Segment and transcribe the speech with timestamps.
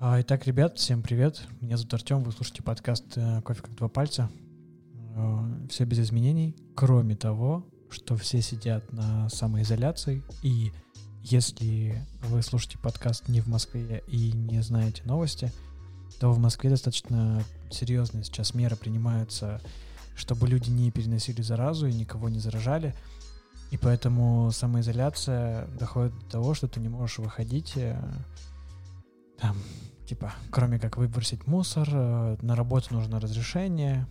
[0.00, 1.42] А, итак, ребят, всем привет.
[1.60, 4.30] Меня зовут Артем, вы слушаете подкаст э, «Кофе как два пальца».
[5.16, 10.70] Э, Все без изменений, кроме того, что все сидят на самоизоляции, и
[11.24, 15.50] если вы слушаете подкаст не в Москве и не знаете новости,
[16.20, 19.60] то в Москве достаточно серьезные сейчас меры принимаются,
[20.14, 22.94] чтобы люди не переносили заразу и никого не заражали.
[23.72, 28.00] И поэтому самоизоляция доходит до того, что ты не можешь выходить э,
[29.40, 29.56] там,
[30.08, 34.06] типа, кроме как выбросить мусор, э, на работу нужно разрешение.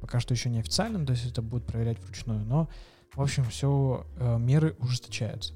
[0.00, 2.68] Пока что еще не официальным, то есть это будут проверять вручную, но,
[3.14, 4.06] в общем, все
[4.38, 5.54] меры ужесточаются.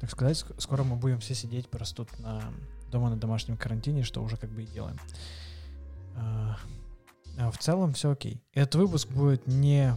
[0.00, 2.42] Так сказать, ск- скоро мы будем все сидеть просто тут на
[2.90, 4.96] дома на домашнем карантине, что уже как бы и делаем.
[6.16, 6.56] А,
[7.38, 8.42] а в целом все окей.
[8.54, 9.96] Этот выпуск будет не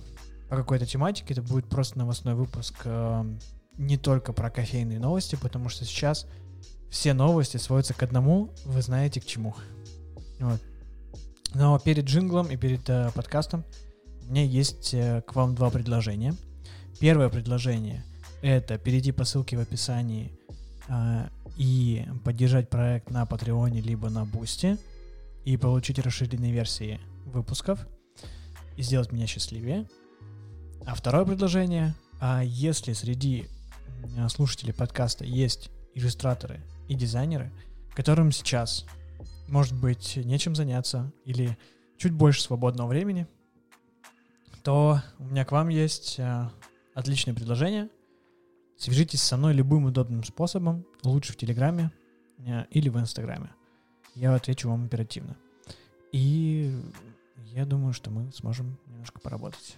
[0.49, 3.37] по какой-то тематике, это будет просто новостной выпуск э,
[3.77, 6.27] не только про кофейные новости, потому что сейчас
[6.91, 9.55] все новости сводятся к одному, вы знаете к чему.
[10.39, 10.61] Вот.
[11.53, 13.63] Но перед джинглом и перед э, подкастом
[14.27, 16.35] у меня есть э, к вам два предложения.
[16.99, 18.03] Первое предложение—
[18.41, 20.37] это перейти по ссылке в описании
[20.89, 24.77] э, и поддержать проект на Патреоне либо на Бусти
[25.45, 27.87] и получить расширенные версии выпусков
[28.75, 29.89] и сделать меня счастливее.
[30.85, 33.47] А второе предложение а если среди
[34.29, 36.61] слушателей подкаста есть иллюстраторы
[36.91, 37.53] и дизайнеры,
[37.95, 38.85] которым сейчас,
[39.47, 41.57] может быть, нечем заняться или
[41.97, 43.27] чуть больше свободного времени,
[44.61, 46.49] то у меня к вам есть э,
[46.93, 47.89] отличное предложение.
[48.77, 51.91] Свяжитесь со мной любым удобным способом, лучше в Телеграме
[52.39, 53.51] э, или в Инстаграме.
[54.13, 55.37] Я отвечу вам оперативно.
[56.11, 56.77] И
[57.53, 59.77] я думаю, что мы сможем немножко поработать.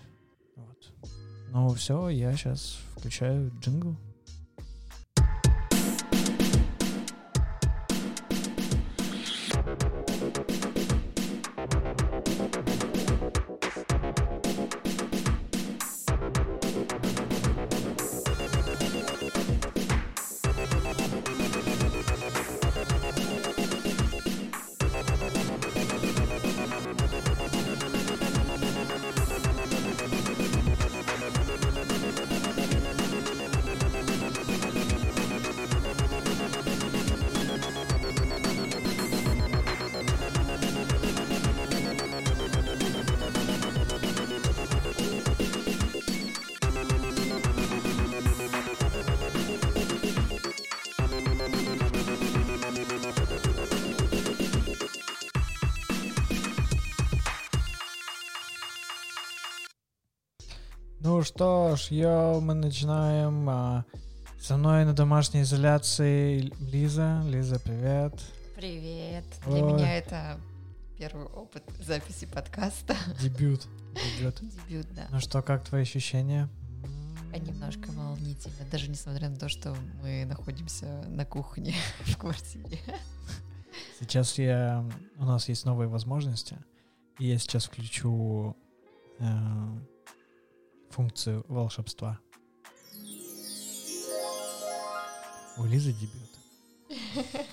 [0.55, 0.91] Вот.
[1.51, 3.95] Ну все, я сейчас включаю джингл.
[61.35, 63.49] Что ж, йоу, мы начинаем.
[63.49, 63.85] а,
[64.39, 67.23] со мной на домашней изоляции Лиза.
[67.25, 68.13] Лиза, привет.
[68.55, 69.23] Привет.
[69.47, 69.73] Для Ой.
[69.73, 70.39] меня это
[70.95, 72.95] первый опыт записи подкаста.
[73.19, 73.67] Дебют.
[74.19, 74.41] Дебют.
[74.41, 75.07] Дебют, да.
[75.09, 76.49] Ну что, как твои ощущения?
[77.33, 82.77] А немножко волнительно, даже несмотря на то, что мы находимся на кухне в квартире.
[83.99, 84.87] Сейчас я...
[85.17, 86.57] У нас есть новые возможности.
[87.17, 88.55] И я сейчас включу
[89.17, 89.23] э,
[90.93, 92.19] функцию волшебства.
[95.57, 96.29] У Лизы дебют.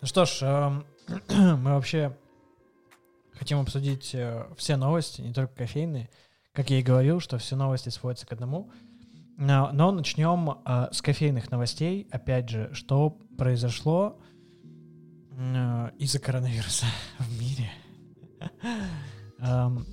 [0.00, 0.84] Ну что ж, эм,
[1.62, 2.14] мы вообще
[3.32, 6.10] хотим обсудить э, все новости, не только кофейные.
[6.52, 8.70] Как я и говорил, что все новости сводятся к одному.
[9.38, 12.06] Но, но начнем э, с кофейных новостей.
[12.10, 14.20] Опять же, что произошло
[15.30, 16.84] э, из-за коронавируса
[17.18, 17.70] в мире.
[19.38, 19.86] Эм,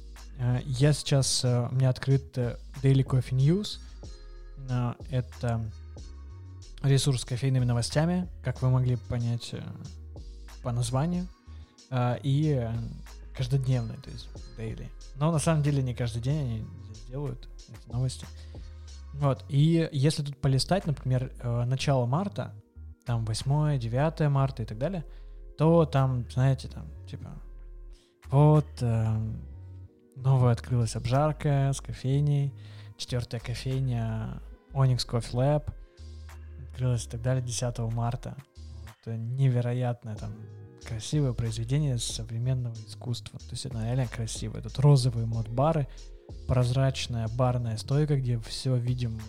[0.65, 3.79] Я сейчас, э, у меня открыт э, Daily Coffee News.
[4.69, 5.63] Э, Это
[6.81, 9.61] ресурс с кофейными новостями, как вы могли понять э,
[10.63, 11.27] по названию.
[11.91, 12.73] Э, И э,
[13.37, 14.87] каждодневный, то есть daily.
[15.15, 18.25] Но на самом деле не каждый день они здесь делают эти новости.
[19.13, 22.53] Вот, и если тут полистать, например, э, начало марта,
[23.05, 25.05] там 8, 9 марта и так далее,
[25.57, 27.29] то там, знаете, там, типа,
[28.31, 29.17] вот, э,
[30.23, 32.53] новая открылась обжарка с кофейней,
[32.97, 34.41] четвертая кофейня
[34.73, 35.73] Onyx Coffee Lab,
[36.69, 38.35] открылась и так далее 10 марта.
[39.01, 40.33] Это невероятное там
[40.85, 43.39] красивое произведение современного искусства.
[43.39, 44.61] То есть это реально красиво.
[44.61, 45.87] Тут розовые мод-бары,
[46.47, 49.19] прозрачная барная стойка, где все видим,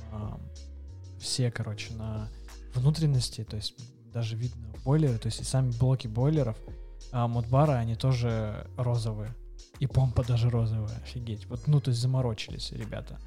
[1.19, 2.29] все, короче, на
[2.75, 3.75] внутренности, то есть
[4.13, 6.57] даже видно бойлеры, то есть и сами блоки бойлеров,
[7.13, 9.35] а мод-бара, они тоже розовые.
[9.83, 11.47] И помпа даже розовая, офигеть.
[11.47, 13.19] Вот, ну, то есть заморочились ребята.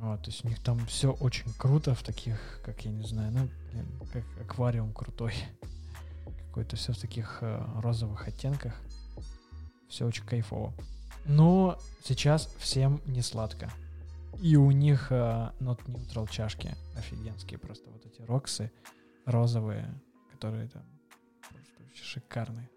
[0.00, 3.30] Вот, то есть у них там все очень круто в таких, как я не знаю,
[3.30, 5.32] ну, блин, как аквариум крутой.
[6.48, 8.74] какое-то все в таких э, розовых оттенках.
[9.88, 10.74] Все очень кайфово.
[11.24, 13.70] Но сейчас всем не сладко.
[14.40, 17.88] И у них э, Not Neutral чашки офигенские просто.
[17.90, 18.72] Вот эти роксы
[19.24, 19.88] розовые,
[20.32, 20.82] которые там
[21.48, 22.71] просто шикарные.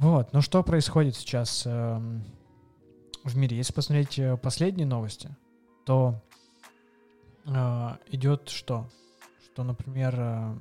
[0.00, 2.00] Вот, ну что происходит сейчас э,
[3.22, 3.58] в мире?
[3.58, 5.28] Если посмотреть э, последние новости,
[5.84, 6.18] то
[7.44, 8.88] э, идет что?
[9.44, 10.54] Что, например, э,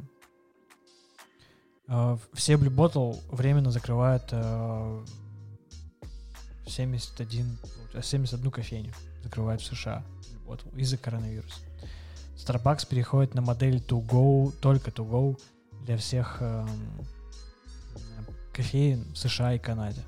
[1.88, 5.06] э, все Blue Bottle временно закрывают э,
[6.68, 7.58] 71,
[8.02, 8.92] 71 кофейню
[9.24, 10.04] закрывают в США
[10.76, 11.62] из-за коронавируса.
[12.36, 15.40] Starbucks переходит на модель to go, только to go
[15.86, 16.68] для всех э,
[18.60, 20.02] кофеин в США и Канаде.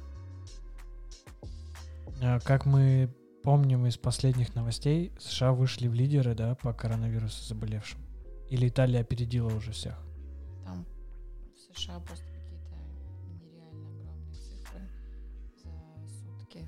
[2.22, 3.10] Э, как мы
[3.44, 8.02] помним из последних новостей, США вышли в лидеры, да, по коронавирусу заболевшим.
[8.50, 9.98] Или Италия опередила уже всех?
[10.66, 10.86] Там
[11.56, 12.76] в США просто какие-то
[13.30, 14.82] нереально огромные цифры
[15.64, 16.68] за сутки.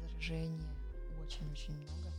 [0.00, 0.66] Заражений
[1.22, 2.14] очень-очень много.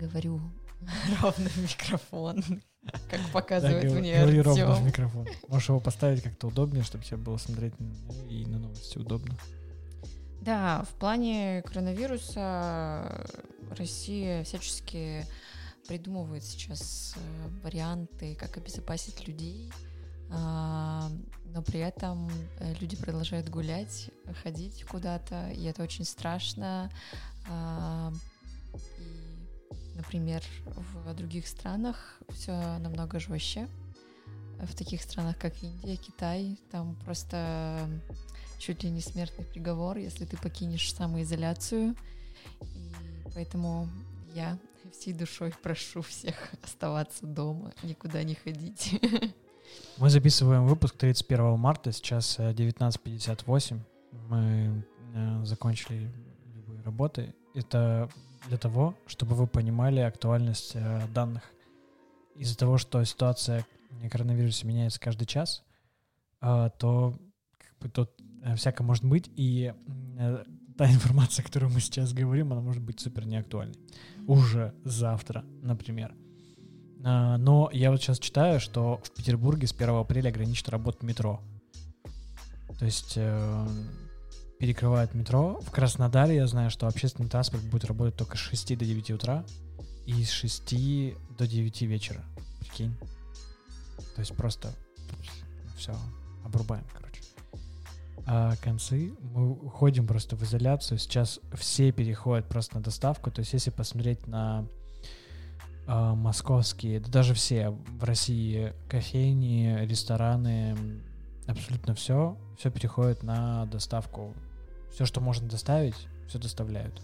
[0.00, 0.40] Говорю
[1.22, 2.42] ровно в микрофон,
[3.10, 5.26] как показывает Да, мне говори ровно в микрофон.
[5.48, 9.36] Можешь его поставить как-то удобнее, чтобы тебе было смотреть на меня и на новости удобно.
[10.42, 13.26] Да, в плане коронавируса
[13.76, 15.24] Россия всячески
[15.88, 19.72] придумывает сейчас э, варианты, как обезопасить людей,
[20.30, 21.10] а,
[21.52, 24.10] но при этом э, люди продолжают гулять,
[24.42, 26.90] ходить куда-то, и это очень страшно.
[29.96, 33.66] Например, в других странах все намного жестче.
[34.60, 37.88] В таких странах, как Индия, Китай, там просто
[38.58, 41.94] чуть ли не смертный приговор, если ты покинешь самоизоляцию.
[42.74, 42.92] И
[43.34, 43.88] поэтому
[44.34, 44.58] я
[44.92, 49.00] всей душой прошу всех оставаться дома, никуда не ходить.
[49.98, 53.80] Мы записываем выпуск 31 марта, сейчас э, 19.58.
[54.28, 54.84] Мы
[55.14, 56.10] э, закончили
[56.54, 57.34] любые работы.
[57.54, 58.08] Это
[58.48, 61.42] для того, чтобы вы понимали актуальность э, данных.
[62.36, 63.66] Из-за того, что ситуация
[64.02, 65.62] на коронавирусе меняется каждый час,
[66.40, 67.14] э, то
[67.58, 68.10] как бы тут
[68.42, 69.72] э, всяко может быть, и
[70.18, 70.44] э,
[70.76, 73.78] та информация, которую мы сейчас говорим, она может быть супер неактуальной.
[74.26, 76.14] Уже завтра, например.
[77.04, 81.40] А, Но я вот сейчас читаю, что в Петербурге с 1 апреля ограничат работу метро.
[82.78, 83.66] То есть э,
[84.58, 85.60] перекрывают метро.
[85.60, 89.44] В Краснодаре я знаю, что общественный транспорт будет работать только с 6 до 9 утра
[90.06, 90.74] и с 6
[91.36, 92.24] до 9 вечера.
[92.60, 92.94] Прикинь.
[94.14, 94.72] То есть просто
[95.76, 95.94] все,
[96.44, 97.22] обрубаем, короче.
[98.26, 100.98] А концы, мы уходим просто в изоляцию.
[100.98, 103.30] Сейчас все переходят просто на доставку.
[103.30, 104.66] То есть если посмотреть на
[105.86, 110.76] а, московские, да даже все в России кофейни, рестораны,
[111.46, 114.34] абсолютно все, все переходит на доставку.
[114.92, 117.02] Все, что можно доставить, все доставляют.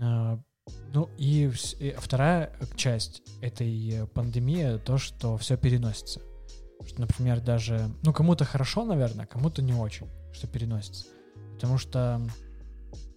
[0.00, 0.38] А,
[0.92, 6.20] Ну и, и вторая часть этой э, пандемии то, что все переносится.
[6.86, 11.06] Что, например, даже, ну кому-то хорошо, наверное, кому-то не очень, что переносится.
[11.54, 12.20] Потому что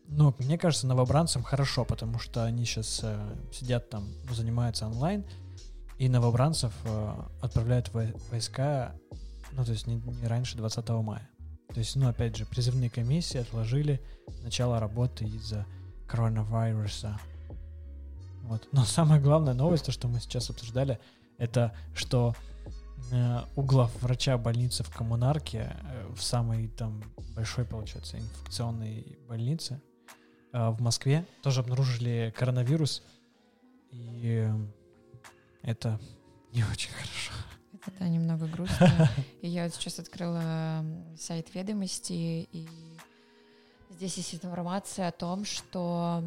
[0.09, 3.03] ну, мне кажется, новобранцам хорошо, потому что они сейчас
[3.51, 5.25] сидят там, занимаются онлайн,
[5.97, 8.95] и новобранцев э, отправляют в вой- войска,
[9.51, 11.27] ну, то есть не, не раньше 20 мая.
[11.73, 14.01] То есть, ну, опять же, призывные комиссии отложили
[14.43, 15.65] начало работы из-за
[16.07, 17.19] коронавируса.
[18.43, 18.67] Вот.
[18.71, 20.99] Но самая главная новость, то, что мы сейчас обсуждали,
[21.37, 22.35] это что
[23.11, 27.03] э, у главврача больницы в Коммунарке, э, в самой там
[27.35, 29.81] большой, получается, инфекционной больнице,
[30.53, 33.03] э, в Москве тоже обнаружили коронавирус.
[33.91, 34.67] И э,
[35.61, 35.99] это
[36.53, 37.33] не очень хорошо.
[37.73, 39.09] Это да, немного грустно.
[39.41, 40.83] И я вот сейчас открыла
[41.17, 42.67] сайт ведомости, и
[43.91, 46.23] здесь есть информация о том, что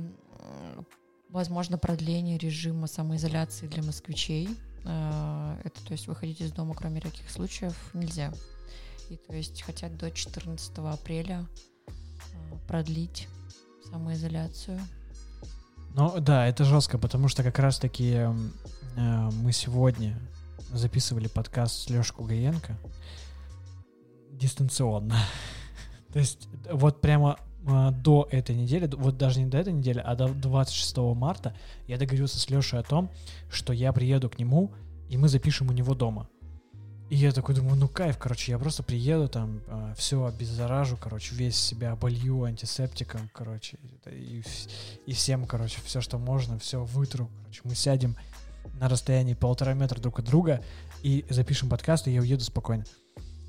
[1.29, 4.49] возможно продление режима самоизоляции для москвичей.
[4.85, 8.33] Э, Это, то есть, выходить из дома, кроме редких случаев, нельзя.
[9.09, 11.47] И, то есть, хотят до 14 апреля
[11.87, 11.93] э,
[12.67, 13.29] продлить
[13.91, 14.81] самоизоляцию.
[15.95, 18.29] Ну да, это жестко, потому что как раз-таки
[18.97, 20.19] мы сегодня
[20.73, 22.77] записывали подкаст с Лешей Кугаенко
[24.33, 25.17] дистанционно.
[26.13, 30.15] То есть вот прямо э, до этой недели, вот даже не до этой недели, а
[30.15, 31.55] до 26 марта
[31.87, 33.11] я договорился с Лешей о том,
[33.51, 34.73] что я приеду к нему,
[35.09, 36.29] и мы запишем у него дома.
[37.11, 39.61] И я такой думаю, ну кайф, короче, я просто приеду там,
[39.97, 44.45] все обеззаражу, короче, весь себя оболью антисептиком, короче, и,
[45.07, 48.17] и всем, короче, все, что можно, все вытру, короче, мы сядем
[48.75, 50.63] на расстоянии полтора метра друг от друга
[51.03, 52.85] и запишем подкаст, и я уеду спокойно.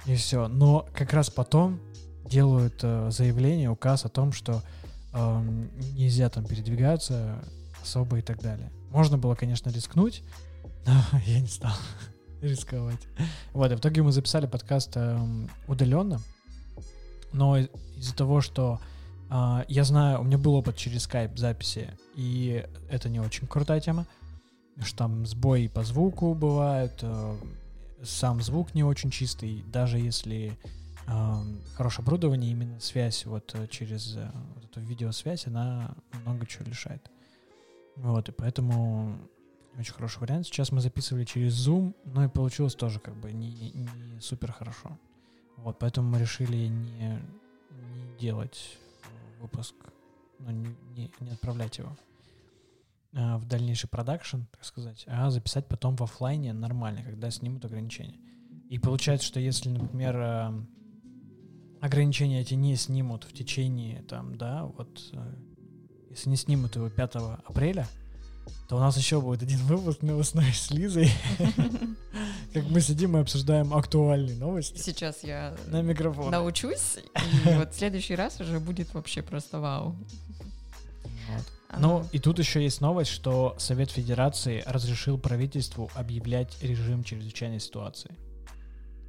[0.06, 0.48] И все.
[0.48, 1.80] Но как раз потом
[2.26, 4.62] делают э, заявление, указ о том, что
[5.14, 5.42] э,
[5.94, 7.44] нельзя там передвигаться
[7.82, 8.72] особо и так далее.
[8.90, 10.24] Можно было, конечно, рискнуть,
[10.86, 10.94] но
[11.26, 11.74] я не стал
[12.42, 13.00] рисковать.
[13.54, 15.20] Вот, и в итоге мы записали подкаст э,
[15.68, 16.22] удаленно,
[17.34, 18.80] но из-за того, что
[19.30, 23.80] э, я знаю, у меня был опыт через скайп записи, и это не очень крутая
[23.80, 24.06] тема,
[24.80, 27.38] что там сбои по звуку бывают, э,
[28.04, 30.58] сам звук не очень чистый, даже если
[31.08, 31.36] э,
[31.76, 37.12] хорошее оборудование, именно связь вот э, через э, вот эту видеосвязь, она много чего лишает.
[37.96, 39.18] Вот, и поэтому
[39.78, 40.48] очень хороший вариант.
[40.48, 44.98] Сейчас мы записывали через Zoom, но и получилось тоже как бы не, не супер хорошо.
[45.58, 47.22] Вот, поэтому мы решили не,
[47.70, 48.78] не делать
[49.40, 49.76] выпуск,
[50.40, 51.96] ну, не, не, не отправлять его
[53.14, 58.20] в дальнейший продакшн, так сказать, а записать потом в офлайне нормально, когда снимут ограничения.
[58.70, 60.52] И получается, что если, например, э,
[61.82, 65.36] ограничения эти не снимут в течение, там, да, вот, э,
[66.10, 67.16] если не снимут его 5
[67.46, 67.86] апреля,
[68.70, 71.10] то у нас еще будет один выпуск новостной с Лизой.
[72.54, 74.78] Как мы сидим и обсуждаем актуальные новости.
[74.78, 76.32] Сейчас я на микрофон.
[76.32, 76.98] научусь,
[77.46, 79.98] и вот в следующий раз уже будет вообще просто вау.
[81.78, 88.16] Ну, и тут еще есть новость, что Совет Федерации разрешил правительству объявлять режим чрезвычайной ситуации.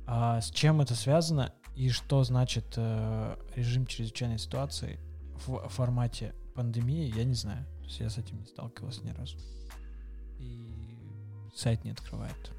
[0.06, 4.98] А с чем это связано и что значит э, режим чрезвычайной ситуации
[5.46, 7.64] в формате пандемии, я не знаю.
[7.78, 9.38] То есть я с этим не сталкивался ни разу.
[10.38, 10.98] И
[11.54, 12.52] сайт не открывает.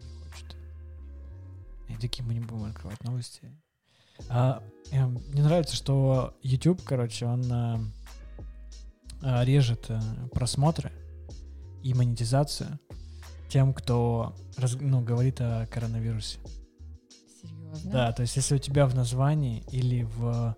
[0.00, 0.56] Не хочет.
[1.88, 3.52] И такие мы не будем открывать новости.
[4.28, 7.80] А, э, мне нравится, что YouTube, короче, он а,
[9.22, 10.00] режет а,
[10.32, 10.92] просмотры
[11.82, 12.78] и монетизацию
[13.48, 16.38] тем, кто раз, ну, говорит о коронавирусе.
[17.42, 17.90] Серьезно?
[17.90, 20.56] Да, то есть если у тебя в названии или в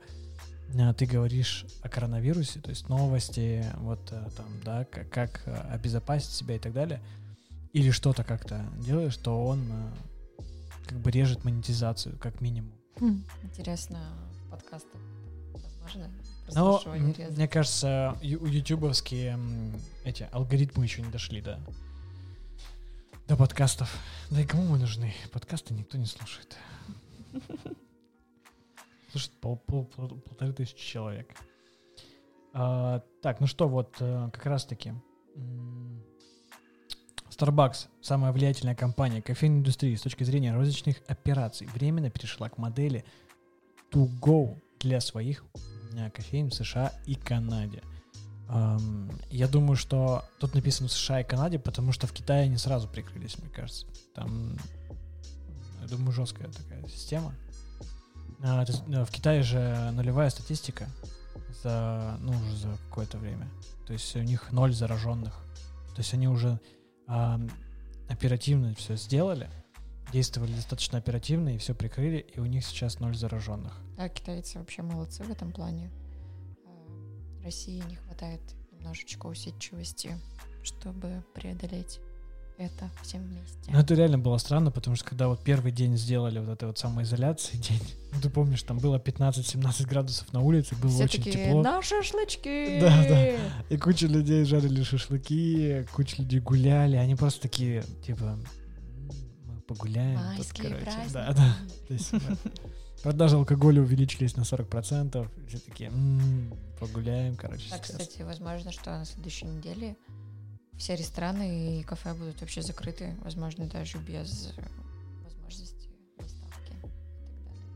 [0.97, 6.59] ты говоришь о коронавирусе, то есть новости, вот там, да, как, как обезопасить себя и
[6.61, 7.01] так далее,
[7.73, 9.61] или что-то как-то делаешь, то он
[10.87, 12.73] как бы режет монетизацию, как минимум.
[13.01, 13.99] Хм, интересно,
[14.47, 15.01] в подкастах
[15.53, 16.11] возможно?
[16.55, 19.39] Ну, мне кажется, у ютубовские
[20.05, 21.61] эти алгоритмы еще не дошли, да.
[23.29, 23.97] До подкастов.
[24.31, 25.15] Да и кому мы нужны?
[25.33, 26.57] Подкасты никто не слушает.
[29.11, 31.35] Слушает пол, пол, пол, полторы тысячи человек.
[32.53, 34.95] А, так, ну что, вот э, как раз-таки.
[37.31, 43.05] Starbucks, самая влиятельная компания кофейной индустрии с точки зрения розничных операций, временно перешла к модели
[43.91, 45.45] to go для своих
[46.15, 47.83] кофеин в США и Канаде.
[49.31, 53.39] Я думаю, что тут написано США и Канаде, потому что в Китае они сразу прикрылись,
[53.39, 53.87] мне кажется.
[54.15, 54.57] Там,
[55.81, 57.35] я думаю, жесткая такая система.
[58.43, 60.89] А, э, в Китае же нулевая статистика
[61.63, 63.49] за, ну, уже за какое-то время.
[63.87, 65.35] То есть у них ноль зараженных.
[65.95, 66.59] То есть они уже
[68.09, 69.49] оперативно все сделали,
[70.13, 73.77] действовали достаточно оперативно и все прикрыли, и у них сейчас ноль зараженных.
[73.97, 75.91] Да, китайцы вообще молодцы в этом плане.
[76.67, 78.41] А, России не хватает
[78.73, 80.19] немножечко усидчивости,
[80.63, 82.01] чтобы преодолеть
[82.61, 83.71] это всем вместе.
[83.71, 86.79] Ну, это реально было странно, потому что когда вот первый день сделали вот этой вот
[86.79, 87.81] самоизоляции день,
[88.13, 91.63] ну, ты помнишь, там было 15-17 градусов на улице, было Все очень такие, тепло.
[91.63, 92.79] на шашлычки!
[92.81, 93.31] Да, да.
[93.71, 98.39] И куча людей жарили шашлыки, куча людей гуляли, они просто такие, типа,
[99.75, 100.17] погуляем.
[100.17, 100.85] Майские тут, короче.
[100.85, 101.13] праздники.
[101.13, 101.57] Да, да.
[101.89, 102.37] То есть, да.
[103.03, 105.29] Продажи алкоголя увеличились на 40%.
[105.49, 107.97] Все такие, м-м, погуляем, короче, Так, сейчас.
[107.99, 109.97] кстати, возможно, что на следующей неделе
[110.77, 114.63] все рестораны и кафе будут вообще закрыты, возможно, даже без э,
[115.25, 116.95] возможности доставки и так далее.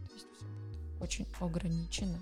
[0.08, 2.18] То есть все будет очень ограничено.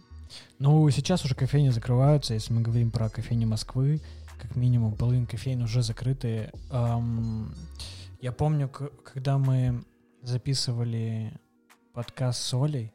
[0.58, 4.00] Ну, сейчас уже кофейни закрываются, если мы говорим про кофейни Москвы,
[4.40, 6.50] как минимум половина кофейн уже закрыты.
[6.70, 7.52] Ам,
[8.22, 9.84] я помню, когда мы
[10.22, 11.32] записывали
[11.92, 12.94] подкаст с Олей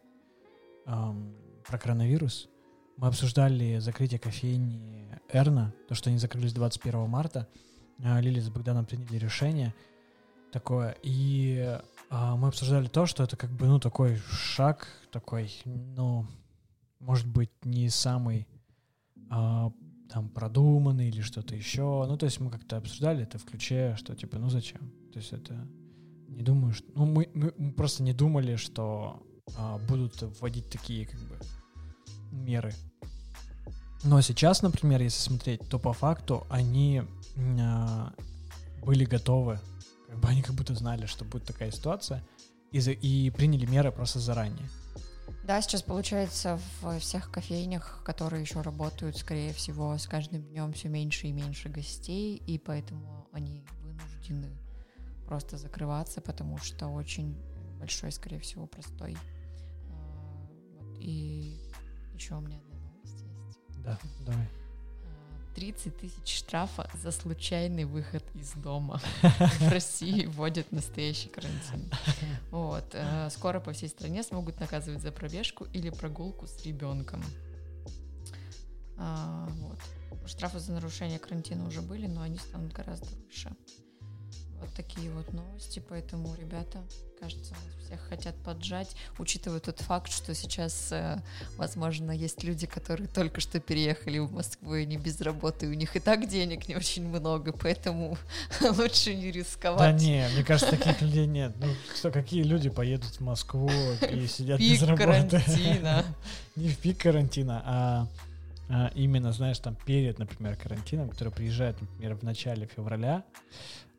[0.85, 2.47] ам, про коронавирус,
[2.95, 7.45] мы обсуждали закрытие кофейни Эрна, то, что они закрылись 21 марта.
[8.01, 9.75] А, Лили с Богданом приняли решение
[10.53, 11.77] такое, и
[12.09, 16.25] а, мы обсуждали то, что это как бы, ну, такой шаг, такой, ну,
[17.01, 18.47] может быть, не самый
[19.29, 19.73] а,
[20.09, 22.05] там продуманный или что-то еще.
[22.07, 24.91] Ну, то есть мы как-то обсуждали это в ключе, что типа, ну зачем?
[25.11, 25.67] То есть это
[26.27, 26.85] не думаю, что...
[26.95, 29.23] Ну, мы, мы- просто не думали, что
[29.55, 31.39] а, будут вводить такие как бы
[32.31, 32.73] меры.
[34.03, 37.01] Но сейчас, например, если смотреть, то по факту они
[37.35, 38.05] э,
[38.85, 39.59] были готовы,
[40.07, 42.23] как бы они как будто знали, что будет такая ситуация,
[42.71, 44.67] и, за, и приняли меры просто заранее.
[45.47, 50.89] Да, сейчас получается в всех кофейнях, которые еще работают, скорее всего, с каждым днем все
[50.89, 54.51] меньше и меньше гостей, и поэтому они вынуждены
[55.25, 57.41] просто закрываться, потому что очень
[57.79, 59.15] большой, скорее всего, простой.
[59.89, 60.49] А,
[60.99, 61.71] и
[62.13, 63.59] еще у меня одна новость есть.
[63.85, 64.66] Да, давай.
[65.57, 69.01] 30 а, тысяч штрафа за случайный выход из дома.
[69.59, 71.91] В России вводят настоящий карантин.
[72.51, 72.85] Вот.
[72.93, 77.23] Э, скоро по всей стране смогут наказывать за пробежку или прогулку с ребенком.
[78.97, 79.79] А, вот.
[80.29, 83.49] Штрафы за нарушение карантина уже были, но они станут гораздо выше.
[84.59, 86.79] Вот такие вот новости, поэтому ребята,
[87.19, 91.21] кажется, нас всех хотят поджать, учитывая тот факт, что сейчас, э,
[91.57, 95.95] возможно, есть люди, которые только что переехали в Москву и не без работы, у них
[95.95, 98.17] и так денег не очень много, поэтому
[98.61, 99.97] лучше не рисковать.
[99.97, 101.53] Да не, мне кажется, таких людей нет.
[101.59, 103.69] Ну, что, какие люди поедут в Москву
[104.11, 105.05] и сидят без работы?
[105.05, 106.03] карантина.
[106.55, 108.07] Не в пик карантина, а
[108.69, 113.23] а, именно, знаешь, там перед, например, карантином, который приезжает, например, в начале февраля,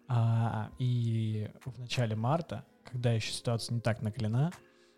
[0.08, 4.52] а, и в начале марта, когда еще ситуация не так накалена,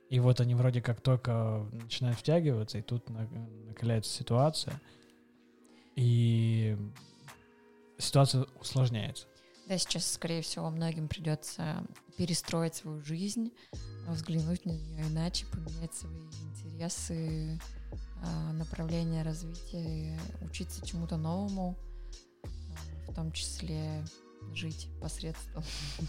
[0.08, 4.80] и вот они вроде как только начинают втягиваться, и тут накаляется ситуация,
[5.96, 6.76] и
[7.98, 9.26] ситуация усложняется.
[9.68, 11.84] Да, сейчас, скорее всего, многим придется
[12.16, 13.52] перестроить свою жизнь,
[14.08, 17.60] взглянуть на нее иначе, поменять свои интересы,
[18.22, 21.76] а, направление развития, учиться чему-то новому,
[23.08, 24.02] в том числе
[24.54, 25.62] жить посредством.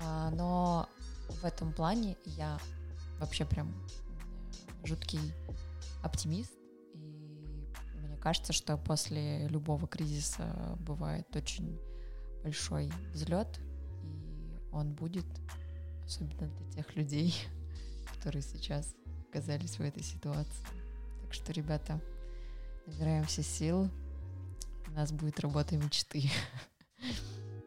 [0.00, 0.88] А, но
[1.28, 2.60] в этом плане я
[3.18, 3.74] вообще прям
[4.84, 5.34] жуткий
[6.02, 6.52] оптимист.
[6.94, 11.78] И мне кажется, что после любого кризиса бывает очень
[12.42, 13.60] большой взлет,
[14.04, 15.26] и он будет,
[16.06, 17.34] особенно для тех людей,
[18.14, 18.94] которые сейчас
[19.28, 20.66] оказались в этой ситуации.
[21.22, 22.00] Так что, ребята,
[22.86, 24.07] набираемся сил, у
[24.98, 26.28] нас будет работа мечты.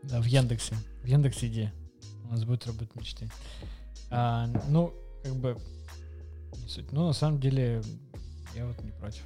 [0.04, 0.76] Да, в Яндексе.
[1.02, 1.70] В Яндексе иди.
[2.26, 3.30] У нас будет работа мечты.
[4.10, 5.58] А, ну, как бы
[6.58, 6.92] не суть.
[6.92, 7.82] Ну, на самом деле,
[8.54, 9.24] я вот не против,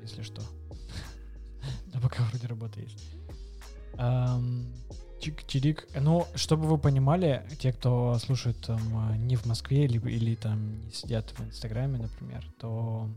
[0.00, 0.42] если что.
[1.92, 2.98] Да пока вроде работа есть.
[5.20, 5.86] Чик-чирик.
[6.00, 8.80] Ну, чтобы вы понимали, те, кто слушает там
[9.26, 13.08] не в Москве либо, или там сидят в Инстаграме, например, то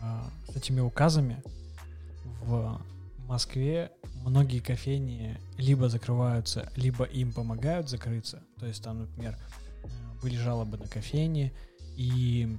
[0.00, 1.42] а, с этими указами
[2.42, 2.80] в
[3.26, 3.92] Москве
[4.24, 8.42] многие кофейни либо закрываются, либо им помогают закрыться.
[8.58, 9.36] То есть там, например,
[9.82, 9.88] э,
[10.22, 11.52] были жалобы на кофейни,
[11.96, 12.56] и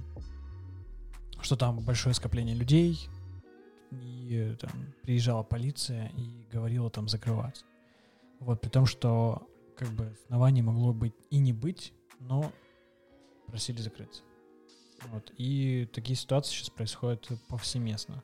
[1.40, 3.08] что там большое скопление людей,
[3.90, 4.70] и там
[5.02, 7.64] приезжала полиция и говорила там закрываться.
[8.40, 12.52] Вот, при том, что как бы оснований могло быть и не быть, но
[13.46, 14.22] просили закрыться.
[15.06, 15.32] Вот.
[15.38, 18.22] И такие ситуации сейчас происходят повсеместно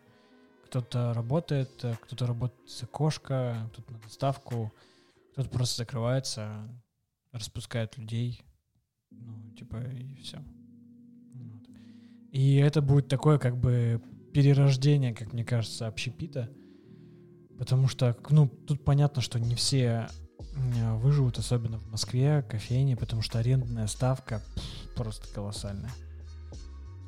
[0.75, 4.73] кто-то работает, кто-то работает за кошка, кто-то на доставку,
[5.31, 6.69] кто-то просто закрывается,
[7.31, 8.43] распускает людей,
[9.13, 10.43] ну, типа, и все.
[11.35, 11.63] Вот.
[12.33, 16.51] И это будет такое, как бы, перерождение, как мне кажется, общепита,
[17.57, 20.09] потому что, ну, тут понятно, что не все
[20.97, 25.93] выживут, особенно в Москве, кофейни, потому что арендная ставка пфф, просто колоссальная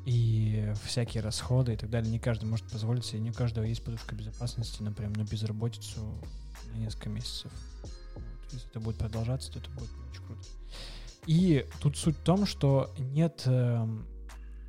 [0.07, 2.09] и всякие расходы и так далее.
[2.09, 5.99] Не каждый может позволить себе, не у каждого есть подушка безопасности, например, на безработицу
[6.73, 7.51] на несколько месяцев.
[8.15, 8.23] Вот.
[8.53, 10.41] Если это будет продолжаться, то это будет очень круто.
[11.25, 13.85] И тут суть в том, что нет э,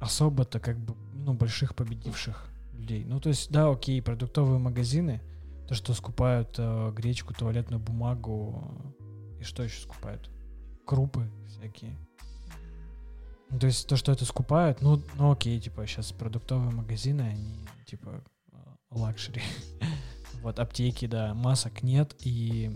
[0.01, 3.05] особо-то как бы ну, больших победивших людей.
[3.05, 5.23] Ну, то есть, да, окей, продуктовые магазины,
[5.69, 8.93] то, что скупают э, гречку, туалетную бумагу,
[9.39, 10.29] и что еще скупают?
[10.85, 11.97] Крупы всякие.
[13.59, 17.57] Ну, то есть то, что это скупают, ну, ну окей, типа сейчас продуктовые магазины, они
[17.87, 18.23] типа
[18.89, 19.43] luxury.
[20.43, 22.71] вот аптеки, да, масок нет, и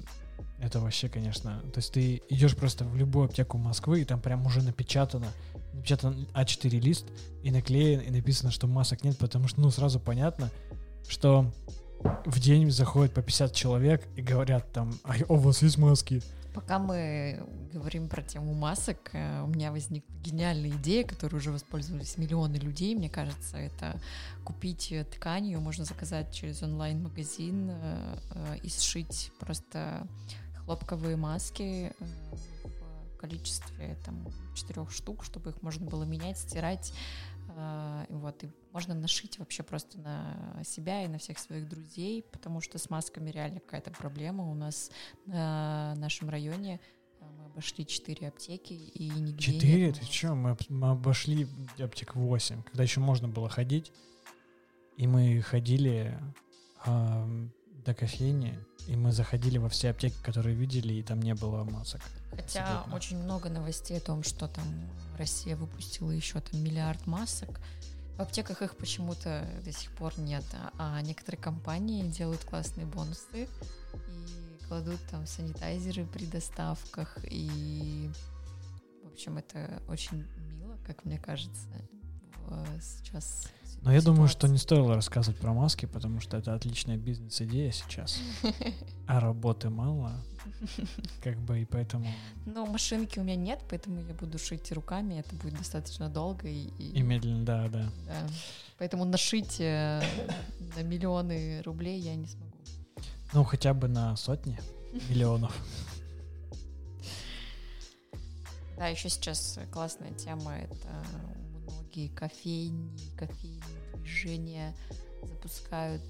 [0.58, 4.44] это вообще, конечно, то есть ты идешь просто в любую аптеку Москвы, и там прям
[4.44, 5.28] уже напечатано,
[5.72, 7.06] напечатан А4 лист,
[7.44, 10.50] и наклеен, и написано, что масок нет, потому что, ну, сразу понятно,
[11.06, 11.48] что
[12.26, 16.22] в день заходит по 50 человек и говорят там, а у вас есть маски?
[16.54, 22.18] Пока мы говорим про тему масок, э, у меня возникла гениальная идея, которой уже воспользовались
[22.18, 22.94] миллионы людей.
[22.94, 23.98] Мне кажется, это
[24.44, 30.06] купить ткань, ее можно заказать через онлайн-магазин э, э, и сшить просто
[30.64, 36.92] хлопковые маски в количестве там четырех штук, чтобы их можно было менять, стирать
[38.08, 42.78] вот, и можно нашить вообще просто на себя и на всех своих друзей, потому что
[42.78, 44.50] с масками реально какая-то проблема.
[44.50, 44.90] У нас
[45.26, 46.80] на нашем районе
[47.20, 49.86] а, мы обошли четыре аптеки и нигде Четыре?
[49.86, 50.34] нет Ты чё?
[50.34, 51.46] Мы, мы обошли
[51.78, 53.92] аптек 8, когда еще можно было ходить.
[54.96, 56.18] И мы ходили
[56.84, 57.28] а,
[57.84, 62.00] до кофейни, и мы заходили во все аптеки, которые видели, и там не было масок.
[62.30, 62.94] Хотя Абсолютно.
[62.96, 64.64] очень много новостей о том, что там
[65.18, 67.60] Россия выпустила еще там миллиард масок.
[68.16, 70.44] В аптеках их почему-то до сих пор нет,
[70.78, 73.48] а некоторые компании делают классные бонусы
[73.94, 77.16] и кладут там санитайзеры при доставках.
[77.24, 78.10] И,
[79.04, 80.24] в общем, это очень
[80.58, 81.68] мило, как мне кажется,
[82.46, 83.48] в- сейчас.
[83.84, 88.18] Но я думаю, что не стоило рассказывать про маски, потому что это отличная бизнес-идея сейчас.
[89.08, 90.12] А работы мало,
[91.22, 92.06] как бы, и поэтому...
[92.46, 96.68] Но машинки у меня нет, поэтому я буду шить руками, это будет достаточно долго и,
[96.78, 97.90] и- И медленно, да, да.
[98.06, 98.26] да.
[98.78, 100.02] Поэтому нашить э,
[100.76, 102.56] на миллионы рублей я не смогу.
[103.34, 104.58] Ну, хотя бы на сотни
[105.10, 105.52] миллионов.
[108.78, 110.54] Да, еще сейчас классная тема.
[110.56, 111.04] Это
[111.92, 113.60] многие кофейни, кофейные
[113.96, 114.74] движения
[115.22, 116.02] запускают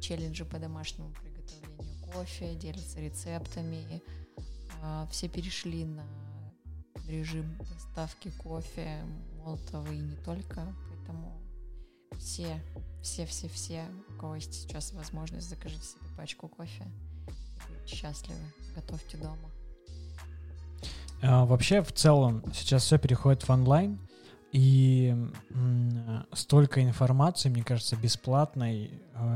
[0.00, 4.02] челленджи по домашнему приготовлению кофе, делятся рецептами.
[4.82, 6.06] А, Все перешли на
[7.08, 9.00] режим доставки кофе,
[9.38, 10.62] молотого и не только.
[10.90, 11.32] Поэтому
[12.18, 12.62] все,
[13.02, 16.84] все, все, все, у кого есть сейчас возможность, закажите себе пачку кофе.
[17.68, 18.38] Будьте счастливы.
[18.76, 19.50] Готовьте дома.
[21.20, 23.98] А, Вообще, в целом, сейчас все переходит в онлайн,
[24.56, 25.14] и
[26.32, 28.90] столько информации, мне кажется, бесплатной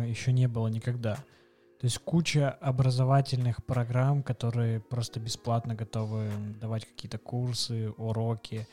[0.06, 1.16] еще не было никогда.
[1.16, 8.66] То есть куча образовательных программ, которые просто бесплатно готовы давать какие-то курсы, уроки.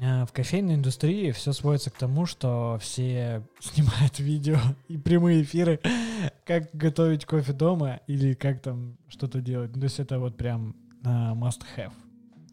[0.00, 4.56] А В кофейной индустрии все сводится к тому, что все снимают видео
[4.88, 5.80] и прямые эфиры,
[6.46, 9.72] как готовить кофе дома или как там что-то делать.
[9.74, 11.92] Ну, То есть это вот прям а, must have.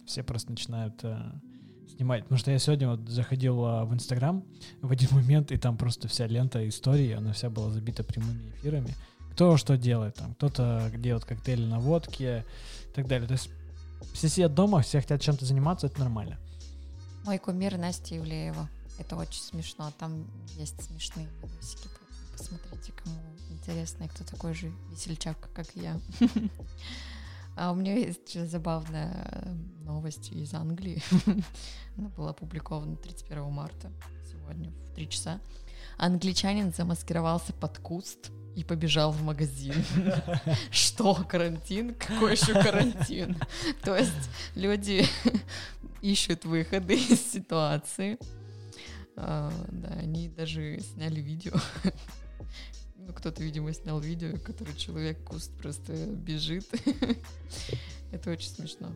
[0.05, 1.01] Все просто начинают
[1.89, 2.23] снимать.
[2.23, 4.43] Потому что я сегодня вот заходил а, в Инстаграм
[4.81, 8.93] в один момент, и там просто вся лента истории, она вся была забита прямыми эфирами.
[9.33, 10.33] Кто что делает там.
[10.35, 12.45] Кто-то делает коктейли на водке
[12.89, 13.27] и так далее.
[13.27, 13.49] То есть
[14.13, 16.37] все сидят дома, все хотят чем-то заниматься, это нормально.
[17.25, 18.69] Мой кумир Настя Ивлеева.
[18.97, 19.91] Это очень смешно.
[19.99, 20.25] Там
[20.57, 21.89] есть смешные видосики.
[22.31, 23.15] Посмотрите, кому
[23.49, 25.99] интересно, кто такой же весельчак, как я.
[27.55, 31.01] А у меня есть забавная э, новость из Англии.
[31.97, 33.91] Она была опубликована 31 марта,
[34.29, 35.39] сегодня в 3 часа.
[35.97, 39.73] Англичанин замаскировался под куст и побежал в магазин.
[40.71, 41.93] Что, карантин?
[41.95, 43.37] Какой еще карантин?
[43.83, 45.05] То есть люди
[46.01, 48.17] ищут выходы из ситуации.
[49.15, 51.53] А, да, они даже сняли видео.
[53.05, 56.65] Ну, кто-то, видимо, снял видео, который человек куст просто бежит.
[58.11, 58.89] Это очень смешно.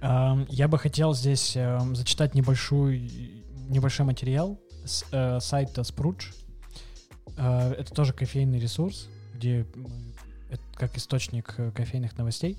[0.00, 6.34] Ам, Я бы хотел здесь эм, зачитать небольшой, небольшой материал с э, сайта Spruge.
[7.38, 9.66] Э, Это тоже кофейный ресурс, где
[10.74, 12.58] как источник э, кофейных новостей.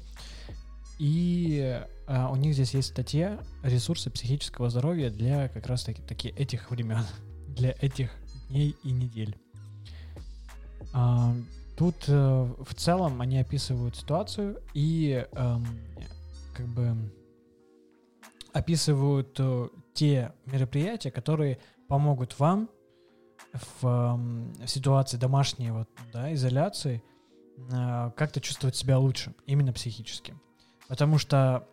[0.97, 6.71] И у них здесь есть статья «Ресурсы психического здоровья для как раз таки, таки этих
[6.71, 7.05] времен,
[7.47, 8.12] для этих
[8.49, 9.38] дней и недель».
[10.93, 11.34] А,
[11.80, 15.65] Тут э, в целом они описывают ситуацию и эм,
[16.54, 16.93] как бы
[18.52, 22.69] описывают э, те мероприятия, которые помогут вам
[23.54, 27.02] в, эм, ситуации домашней вот, да, изоляции
[27.71, 30.36] э, как-то чувствовать себя лучше, именно психически.
[30.89, 31.65] Потому что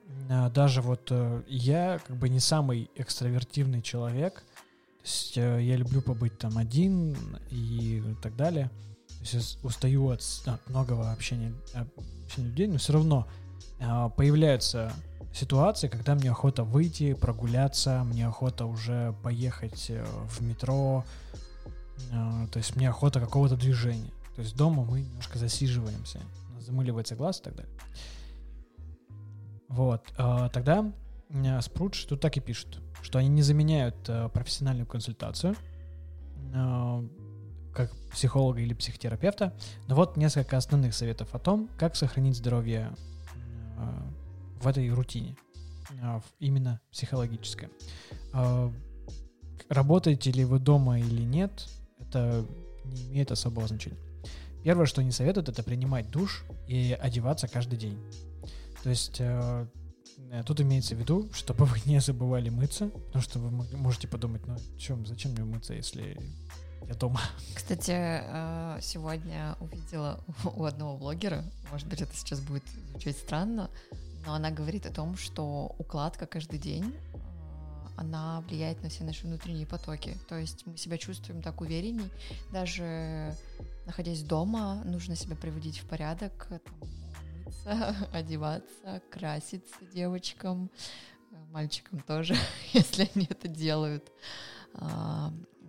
[0.54, 1.10] даже вот
[1.48, 4.44] я как бы не самый экстравертивный человек,
[4.98, 7.16] то есть я люблю побыть там один
[7.50, 8.70] и так далее.
[9.18, 13.26] То есть я устаю от, от многого общения, общения людей, но все равно
[13.80, 14.92] а, появляются
[15.32, 21.04] ситуации, когда мне охота выйти, прогуляться, мне охота уже поехать э, в метро,
[22.12, 24.12] а, то есть мне охота какого-то движения.
[24.34, 26.20] То есть дома мы немножко засиживаемся,
[26.60, 27.74] замыливается глаз и так далее.
[29.68, 30.90] Вот, а, тогда
[31.28, 35.54] э, Спрудж тут так и пишут, что они не заменяют э, профессиональную консультацию,
[36.54, 37.08] э,
[37.76, 39.52] как психолога или психотерапевта,
[39.88, 42.92] но вот несколько основных советов о том, как сохранить здоровье
[43.78, 44.02] э,
[44.60, 45.36] в этой рутине,
[45.90, 47.70] в- именно психологическое.
[48.32, 48.70] Э,
[49.68, 52.46] Работаете ли вы дома или нет, это
[52.84, 53.98] не имеет особого значения.
[54.62, 57.98] Первое, что они советуют, это принимать душ и одеваться каждый день.
[58.84, 59.66] То есть э,
[60.46, 64.56] тут имеется в виду, чтобы вы не забывали мыться, потому что вы можете подумать, ну,
[64.78, 66.16] чем, зачем мне мыться, если
[66.86, 67.20] я дома.
[67.54, 70.20] Кстати, э, сегодня увидела
[70.56, 73.70] у одного блогера, может быть, это сейчас будет звучать странно,
[74.24, 76.94] но она говорит о том, что укладка каждый день
[77.96, 80.16] она влияет на все наши внутренние потоки.
[80.28, 82.10] То есть мы себя чувствуем так уверенней.
[82.52, 83.34] Даже
[83.86, 86.74] находясь дома, нужно себя приводить в порядок, там,
[87.66, 90.70] мыться, одеваться, краситься девочкам,
[91.52, 92.36] мальчикам тоже,
[92.72, 94.12] если они это делают.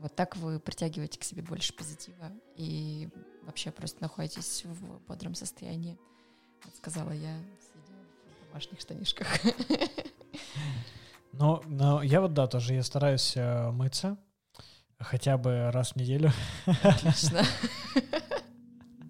[0.01, 3.09] Вот так вы притягиваете к себе больше позитива и
[3.43, 5.97] вообще просто находитесь в бодром состоянии.
[6.63, 7.95] Вот сказала я, сидя
[8.41, 9.27] в домашних штанишках.
[11.33, 14.17] Но, но я вот, да, тоже я стараюсь э, мыться
[14.99, 16.31] хотя бы раз в неделю.
[16.65, 17.43] Отлично.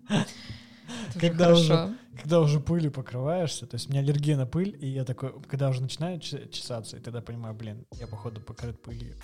[1.19, 5.05] когда уже, когда уже пылью покрываешься, то есть у меня аллергия на пыль, и я
[5.05, 9.15] такой, когда уже начинаю чесаться, и тогда понимаю, блин, я походу покрыт пылью.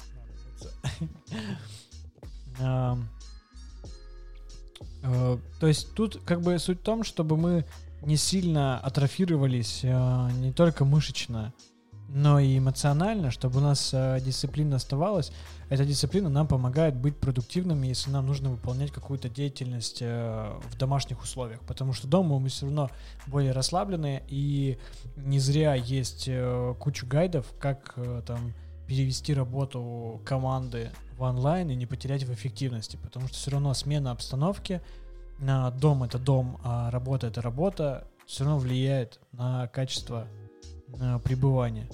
[5.04, 7.66] Э, то есть тут как бы суть в том, чтобы мы
[8.02, 11.54] не сильно атрофировались э, не только мышечно,
[12.10, 15.32] но и эмоционально, чтобы у нас э, дисциплина оставалась.
[15.70, 21.62] Эта дисциплина нам помогает быть продуктивными, если нам нужно выполнять какую-то деятельность в домашних условиях,
[21.62, 22.92] потому что дома мы все равно
[23.26, 24.78] более расслабленные, и
[25.16, 26.30] не зря есть
[26.78, 27.96] кучу гайдов, как
[28.28, 28.54] там
[28.94, 34.12] перевести работу команды в онлайн и не потерять в эффективности, потому что все равно смена
[34.12, 34.82] обстановки,
[35.40, 40.28] на дом это дом, а работа это работа, все равно влияет на качество
[41.00, 41.90] э, пребывания.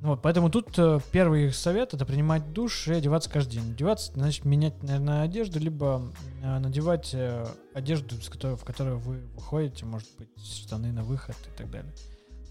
[0.00, 3.72] Вот, поэтому тут э, первый совет это принимать душ и одеваться каждый день.
[3.72, 6.10] Одеваться, значит, менять, наверное, одежду, либо
[6.42, 11.36] э, надевать э, одежду, с которой, в которой вы выходите, может быть, штаны на выход
[11.52, 11.92] и так далее.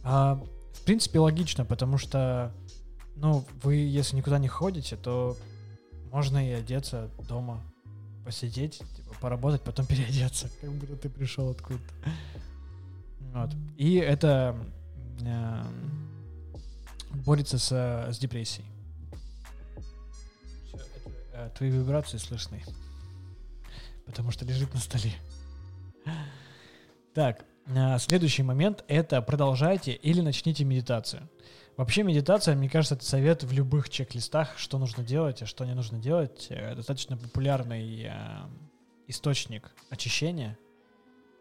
[0.03, 0.39] А,
[0.73, 2.53] в принципе, логично, потому что,
[3.19, 5.37] ну, вы, если никуда не ходите, то
[6.11, 7.61] можно и одеться дома,
[8.25, 11.93] посидеть, типа, поработать, потом переодеться, как будто ты пришел откуда-то.
[13.33, 13.51] Вот.
[13.77, 14.57] И это...
[15.21, 15.63] Э,
[17.25, 18.65] борется с, с депрессией.
[20.67, 22.63] Все, это, э, твои вибрации слышны.
[24.05, 25.13] Потому что лежит на столе.
[27.13, 31.27] Так, э, следующий момент это продолжайте или начните медитацию.
[31.77, 35.75] Вообще медитация, мне кажется, это совет в любых чек-листах, что нужно делать и что не
[35.75, 36.47] нужно делать.
[36.49, 38.11] Э, достаточно популярный э,
[39.07, 40.57] источник очищения.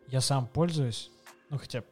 [0.09, 1.11] Я сам пользуюсь,
[1.49, 1.87] ну хотя бы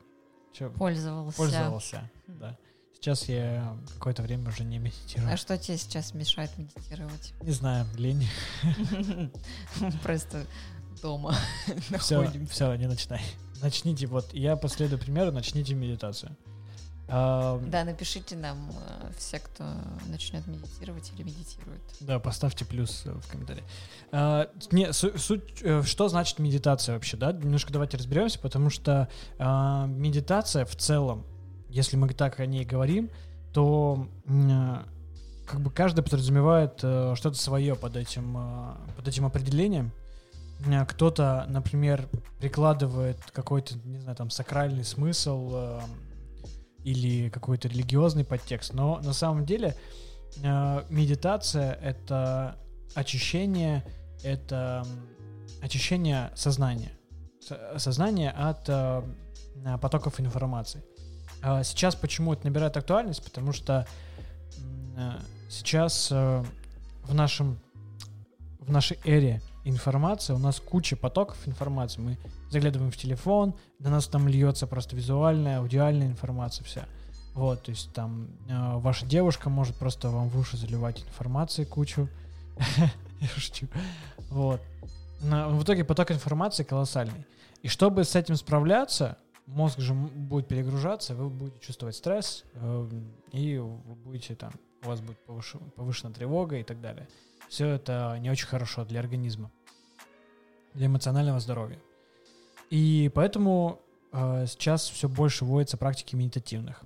[0.77, 1.37] пользовался.
[1.39, 2.59] Пользовался, да.
[2.93, 5.33] Сейчас я какое-то время уже не медитирую.
[5.33, 7.33] А что тебе сейчас мешает медитировать?
[7.41, 8.29] Не знаю, лень.
[10.03, 10.47] Просто
[11.01, 11.35] дома
[11.99, 13.23] все, не начинай.
[13.63, 16.37] Начните, вот я последую примеру, начните медитацию.
[17.07, 19.64] Да, напишите нам э, все, кто
[20.07, 21.83] начнет медитировать или медитирует.
[22.01, 23.62] Да, поставьте плюс э, в комментарии.
[24.11, 27.33] А, не, суть, э, что значит медитация вообще, да?
[27.33, 31.27] Немножко давайте разберемся, потому что а, медитация в целом
[31.69, 33.11] если мы так о ней говорим,
[33.53, 34.07] то
[35.45, 38.38] как бы каждый подразумевает что-то свое под этим,
[38.97, 39.90] под этим определением.
[40.87, 45.81] Кто-то, например, прикладывает какой-то, не знаю, там, сакральный смысл
[46.85, 49.77] или какой-то религиозный подтекст, но на самом деле
[50.37, 52.59] медитация— это
[52.94, 53.85] очищение,
[54.23, 54.85] это
[55.62, 56.92] очищение сознания.
[57.77, 58.68] Сознание от
[59.81, 60.83] потоков информации.
[61.47, 63.23] А сейчас почему это набирает актуальность?
[63.23, 63.87] Потому что
[64.97, 65.12] э,
[65.51, 66.42] сейчас э,
[67.03, 67.61] в нашем
[68.61, 72.00] в нашей эре информации у нас куча потоков информации.
[72.00, 72.18] Мы
[72.50, 76.85] заглядываем в телефон, на нас там льется просто визуальная, аудиальная информация вся.
[77.35, 82.09] Вот, то есть там э, ваша девушка может просто вам в уши заливать информации кучу.
[83.20, 83.66] Я шучу.
[84.31, 84.61] Вот.
[85.20, 87.27] Но в итоге поток информации колоссальный.
[87.62, 92.88] И чтобы с этим справляться, мозг же будет перегружаться, вы будете чувствовать стресс, э,
[93.33, 94.53] и вы будете там,
[94.85, 97.09] у вас будет повышена, повышена тревога и так далее.
[97.49, 99.51] Все это не очень хорошо для организма,
[100.75, 101.79] для эмоционального здоровья.
[102.70, 103.81] И поэтому
[104.12, 106.85] э, сейчас все больше вводится практики медитативных.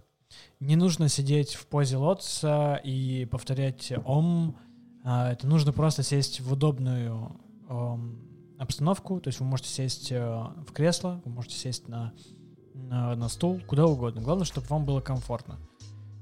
[0.60, 4.56] Не нужно сидеть в позе лотоса и повторять ом.
[5.04, 7.96] Э, это нужно просто сесть в удобную э,
[8.58, 9.20] обстановку.
[9.20, 12.12] То есть вы можете сесть э, в кресло, вы можете сесть на
[12.88, 14.22] на, на стул, куда угодно.
[14.22, 15.58] Главное, чтобы вам было комфортно.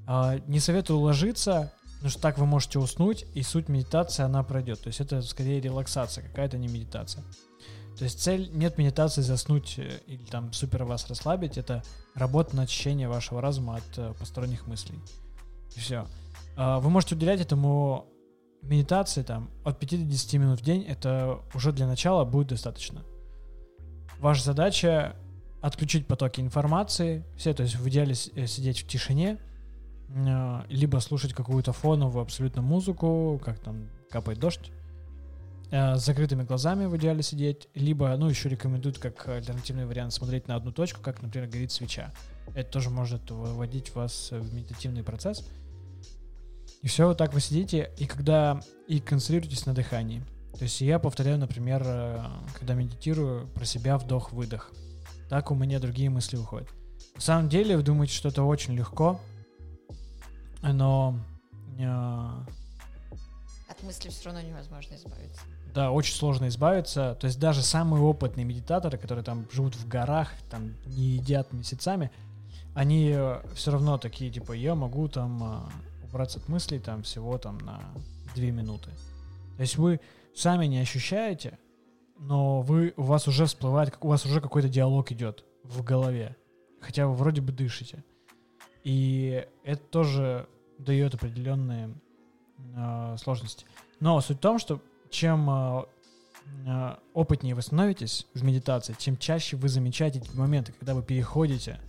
[0.07, 4.81] А, не советую ложиться, потому что так вы можете уснуть, и суть медитации, она пройдет.
[4.81, 7.25] То есть это скорее релаксация, какая-то не медитация.
[7.99, 11.83] То есть цель нет медитации заснуть э, или там супер вас расслабить, это
[12.15, 14.99] работа на очищение вашего разума от э, посторонних мыслей.
[15.75, 16.07] И все.
[16.57, 18.07] А, вы можете уделять этому
[18.63, 23.03] медитации там от 5 до 10 минут в день, это уже для начала будет достаточно.
[24.19, 25.17] Ваша задача
[25.63, 29.39] отключить потоки информации, все, то есть в идеале э, сидеть в тишине,
[30.69, 34.71] либо слушать какую-то фоновую абсолютно музыку, как там капает дождь,
[35.71, 40.47] Э, с закрытыми глазами в идеале сидеть, либо, ну, еще рекомендуют как альтернативный вариант смотреть
[40.47, 42.13] на одну точку, как, например, горит свеча.
[42.55, 45.45] Это тоже может выводить вас в медитативный процесс.
[46.83, 50.23] И все, вот так вы сидите, и когда и концентрируетесь на дыхании.
[50.57, 54.73] То есть я повторяю, например, э, когда медитирую, про себя вдох-выдох.
[55.29, 56.69] Так у меня другие мысли уходят.
[57.17, 59.21] На самом деле, вы думаете, что это очень легко,
[60.73, 61.19] но...
[61.79, 62.31] Э,
[63.69, 65.43] От мысли все равно невозможно избавиться
[65.77, 67.19] да, очень сложно избавиться.
[67.21, 72.11] То есть даже самые опытные медитаторы, которые там живут в горах, там не едят месяцами,
[72.75, 77.37] они э, все равно такие, типа, я могу там э, убраться от мыслей там всего
[77.37, 77.83] там на
[78.35, 78.91] две минуты.
[79.57, 80.01] То есть вы
[80.35, 81.59] сами не ощущаете,
[82.19, 86.37] но вы, у вас уже всплывает, у вас уже какой-то диалог идет в голове,
[86.81, 88.03] хотя вы вроде бы дышите.
[88.83, 91.95] И это тоже дает определенные
[92.75, 93.67] э, сложности.
[94.01, 95.85] Но суть в том, что чем э,
[96.67, 101.81] э, опытнее вы становитесь в медитации, чем чаще вы замечаете эти моменты, когда вы переходите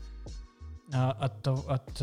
[0.91, 2.01] э, от, от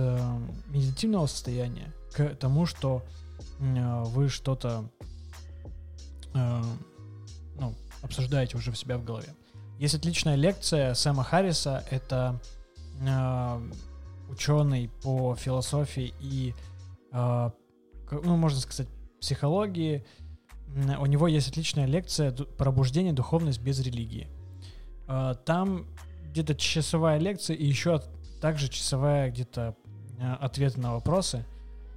[0.69, 3.03] медитативного состояния к тому, что
[3.59, 4.89] вы что-то
[6.33, 9.35] ну, обсуждаете уже в себя в голове.
[9.79, 12.41] Есть отличная лекция Сэма Харриса, это
[14.29, 16.55] ученый по философии и,
[17.15, 18.89] ну, можно сказать,
[19.21, 20.05] психологии,
[20.99, 23.13] у него есть отличная лекция «Пробуждение.
[23.13, 24.29] Духовность без религии».
[25.07, 25.87] А, там
[26.31, 28.01] где-то часовая лекция и еще
[28.41, 29.77] также часовая где-то
[30.19, 31.45] а, ответы на вопросы.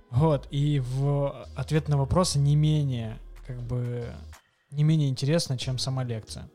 [0.10, 4.06] Вот, и в ответ на вопросы не менее, как бы,
[4.72, 6.50] не менее интересно, чем сама лекция.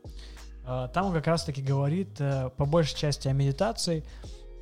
[0.65, 4.03] А, там он как раз-таки говорит э, по большей части о медитации,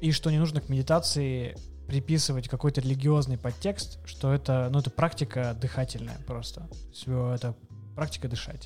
[0.01, 1.55] и что не нужно к медитации
[1.91, 6.61] приписывать какой-то религиозный подтекст, что это, ну, это практика дыхательная просто.
[6.61, 7.53] То есть это
[7.97, 8.65] практика дышать.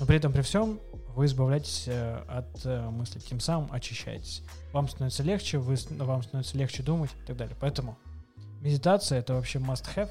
[0.00, 0.80] Но при этом, при всем,
[1.14, 4.42] вы избавляетесь э, от э, мыслей, тем самым очищаетесь.
[4.72, 7.56] Вам становится легче, вы, вам становится легче думать и так далее.
[7.60, 7.96] Поэтому
[8.60, 10.10] медитация— это вообще must-have.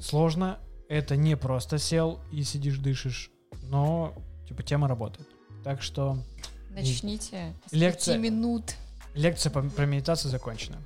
[0.00, 3.30] Сложно, это не просто сел и сидишь, дышишь,
[3.68, 4.14] но,
[4.48, 5.28] типа, тема работает.
[5.62, 6.18] Так что...
[6.70, 8.74] Начните лекция, минут.
[9.14, 10.78] Лекция по, про медитацию закончена.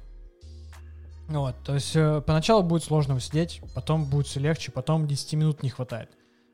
[1.28, 5.62] Вот, то есть э, поначалу будет сложно сидеть, потом будет все легче, потом 10 минут
[5.62, 6.10] не хватает.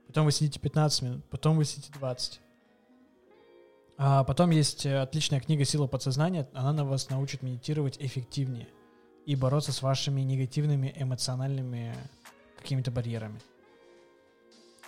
[0.07, 2.41] Потом вы сидите 15 минут, потом вы сидите 20.
[3.99, 6.49] А потом есть э, отличная книга «Сила подсознания».
[6.55, 8.67] Она на вас научит медитировать эффективнее
[9.27, 11.95] и бороться с вашими негативными эмоциональными
[12.59, 13.41] какими-то барьерами.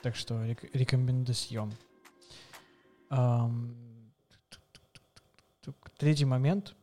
[0.03, 1.73] Так что рек- рекомендацион.
[3.11, 3.75] Um,
[5.99, 6.75] третий момент,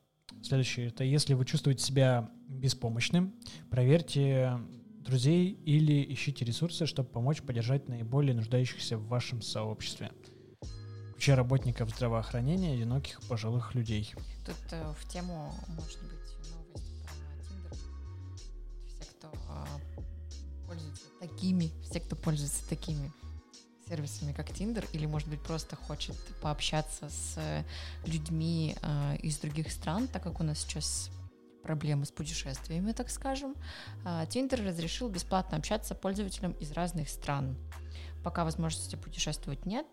[0.42, 3.34] следующий, это если вы чувствуете себя беспомощным,
[3.70, 4.60] проверьте
[5.00, 10.12] друзей или ищите ресурсы, чтобы помочь поддержать наиболее нуждающихся в вашем сообществе
[11.22, 14.12] включая работников здравоохранения, одиноких пожилых людей.
[14.44, 17.78] Тут э, в тему может быть новость про Tinder.
[18.88, 23.12] Все, кто э, пользуется такими, все, кто пользуется такими
[23.88, 27.38] сервисами, как Tinder, или, может быть, просто хочет пообщаться с
[28.04, 31.12] людьми э, из других стран, так как у нас сейчас
[31.62, 33.56] проблемы с путешествиями, так скажем,
[34.30, 37.58] Тиндер разрешил бесплатно общаться пользователям из разных стран.
[38.24, 39.86] Пока возможности путешествовать нет,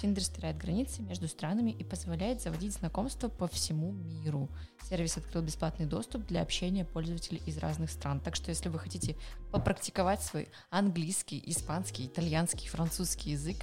[0.00, 4.48] Тиндер стирает границы между странами и позволяет заводить знакомства по всему миру.
[4.88, 8.20] Сервис открыл бесплатный доступ для общения пользователей из разных стран.
[8.20, 9.16] Так что если вы хотите
[9.50, 13.56] попрактиковать свой английский, испанский, итальянский, французский язык,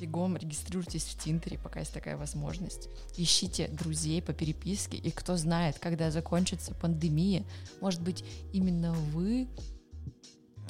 [0.00, 2.88] бегом регистрируйтесь в Тиндере, пока есть такая возможность.
[3.16, 7.44] Ищите друзей по переписке, и кто знает, когда закончится пандемия,
[7.80, 9.48] может быть, именно вы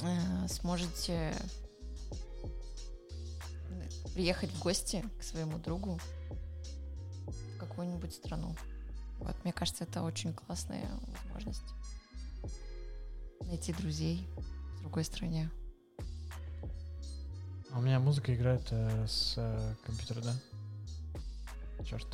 [0.01, 1.33] э, сможете
[4.13, 5.99] приехать в гости к своему другу
[7.27, 8.55] в какую-нибудь страну.
[9.19, 11.73] Вот, мне кажется, это очень классная возможность
[13.41, 14.27] найти друзей
[14.77, 15.49] в другой стране.
[17.71, 20.33] А у меня музыка играет э, с э, компьютера, да?
[21.83, 22.07] Черт.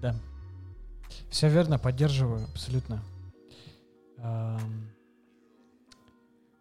[0.00, 0.14] Да.
[1.28, 3.02] Все верно, поддерживаю, абсолютно.
[4.18, 4.90] Эм,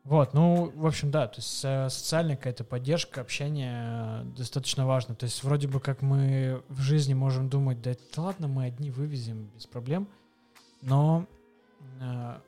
[0.10, 5.14] Вот, ну, в общем, да, то есть э, социальная какая-то поддержка, общение э, достаточно важно.
[5.14, 8.90] То есть вроде бы как мы в жизни можем думать, да, да ладно, мы одни
[8.90, 10.08] вывезем без проблем,
[10.82, 11.28] но
[12.02, 12.40] э,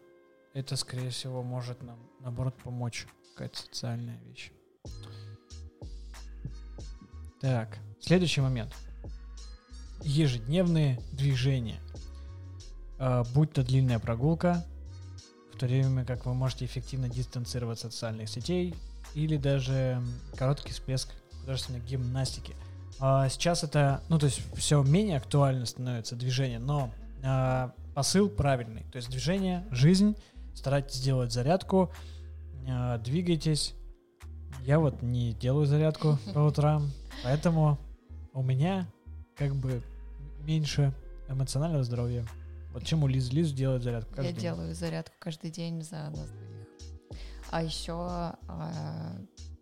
[0.55, 3.05] это, скорее всего, может нам, наоборот, помочь,
[3.35, 4.51] какая-то социальная вещь.
[7.41, 8.73] Так, следующий момент.
[10.01, 11.79] Ежедневные движения.
[12.97, 14.65] Э, будь то длинная прогулка,
[15.61, 18.73] то время как вы можете эффективно дистанцироваться от социальных сетей
[19.13, 20.01] или даже
[20.35, 21.09] короткий всплеск
[21.39, 22.55] художественной гимнастики.
[22.99, 26.91] А сейчас это, ну то есть все менее актуально становится движение, но
[27.23, 28.85] а, посыл правильный.
[28.91, 30.15] То есть движение, жизнь,
[30.55, 31.91] старайтесь сделать зарядку,
[32.67, 33.75] а, двигайтесь.
[34.61, 36.89] Я вот не делаю зарядку по утрам,
[37.23, 37.77] поэтому
[38.33, 38.87] у меня
[39.35, 39.83] как бы
[40.39, 40.91] меньше
[41.29, 42.25] эмоционального здоровья.
[42.73, 44.41] Вот чему Лиз Лиз делает зарядку каждый Я день?
[44.41, 46.67] делаю зарядку каждый день за нас двоих.
[47.49, 49.17] А еще а,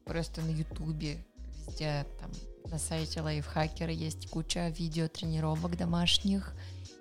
[0.06, 1.26] просто на Ютубе,
[1.66, 2.32] везде там
[2.70, 6.54] на сайте Лайфхакера есть куча видео тренировок домашних.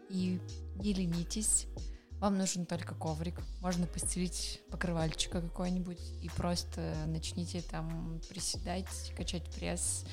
[0.09, 0.41] И
[0.77, 1.67] не ленитесь.
[2.21, 3.41] Вам нужен только коврик.
[3.61, 10.05] Можно постелить покрывальчика какой-нибудь и просто начните там приседать, качать пресс,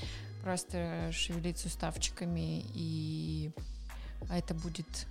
[0.44, 3.52] просто шевелить суставчиками, и
[4.30, 5.08] это будет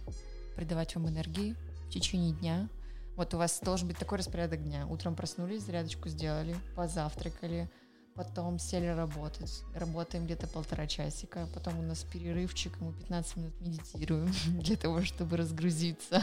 [0.54, 2.68] придавать вам энергии в течение дня.
[3.16, 4.86] Вот у вас должен быть такой распорядок дня.
[4.88, 7.70] Утром проснулись, зарядочку сделали, позавтракали,
[8.14, 9.62] потом сели работать.
[9.74, 15.36] Работаем где-то полтора часика, потом у нас перерывчик, мы 15 минут медитируем для того, чтобы
[15.36, 16.22] разгрузиться.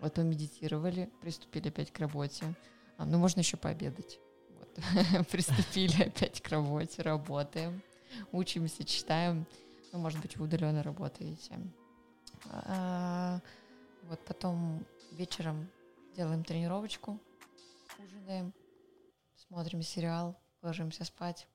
[0.00, 2.54] Потом медитировали, приступили опять к работе.
[2.98, 4.18] А, ну, можно еще пообедать.
[4.58, 5.28] Вот.
[5.30, 7.82] Приступили опять к работе, работаем,
[8.32, 9.46] учимся, читаем.
[9.92, 11.54] Ну, может быть, вы удаленно работаете.
[12.50, 13.40] А,
[14.08, 15.68] вот потом вечером
[16.16, 17.20] делаем тренировочку,
[17.98, 18.52] ужинаем,
[19.34, 21.46] смотрим сериал, ложимся спать.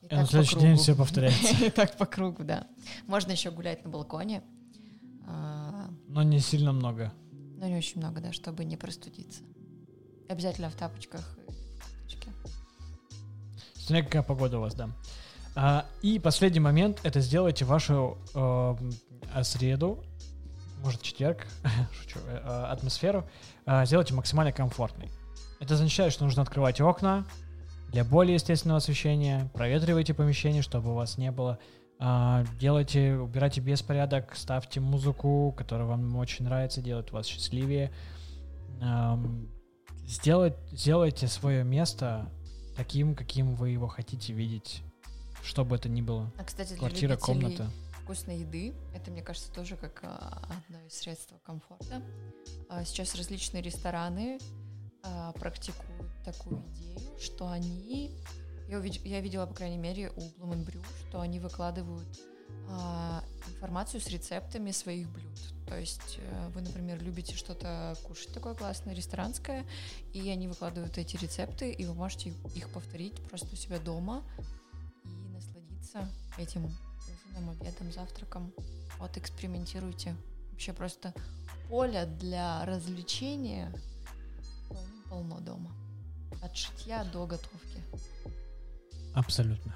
[0.00, 1.64] И, и на следующий день все повторяется.
[1.64, 2.66] И так по кругу, да.
[3.06, 4.42] Можно еще гулять на балконе.
[5.26, 7.12] А, но не сильно много.
[7.30, 9.42] Но не очень много, да, чтобы не простудиться.
[10.28, 12.32] Обязательно в тапочках и в курточке.
[13.74, 14.90] Смотря какая погода у вас, да.
[15.54, 20.02] А, и последний момент— это сделайте вашу э, среду,
[20.82, 21.46] может четверг,
[21.92, 23.28] шучу, э, э, атмосферу,
[23.66, 25.10] э, сделайте максимально комфортной.
[25.60, 27.24] Это означает, что нужно открывать окна
[27.88, 31.58] для более естественного освещения, проветривайте помещение, чтобы у вас не было
[32.00, 37.92] Uh, делайте, убирайте беспорядок, ставьте музыку, которая вам очень нравится, делает вас счастливее.
[38.80, 39.48] Um,
[40.04, 42.28] сделать, сделайте свое место
[42.76, 44.82] таким, каким вы его хотите видеть
[45.42, 46.32] что бы это ни было.
[46.38, 47.70] А, кстати, Квартира, комната.
[48.02, 52.02] вкусной еды, это, мне кажется, тоже как а, одно из средств комфорта.
[52.68, 54.38] А, сейчас различные рестораны
[55.02, 58.16] а, практикуют такую идею, что они...
[58.68, 59.04] Я, увид...
[59.04, 62.08] я видела, по крайней мере, у Brew, что они выкладывают
[63.48, 65.38] информацию с рецептами своих блюд.
[65.66, 69.64] То есть э, вы, например, любите что-то кушать такое классное, ресторанское,
[70.12, 74.22] и они выкладывают эти рецепты, и вы можете их повторить просто у себя дома,
[75.92, 78.52] насладиться этим ужином, обедом, завтраком.
[78.98, 80.16] Вот экспериментируйте.
[80.50, 81.14] Вообще просто
[81.68, 83.72] поле для развлечения
[85.08, 85.70] полно дома.
[86.42, 87.82] От шитья до готовки.
[89.14, 89.74] Абсолютно.